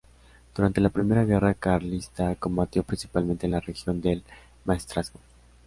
[0.55, 4.23] Durante la primera guerra carlista combatió principalmente en la región del
[4.65, 5.19] Maestrazgo.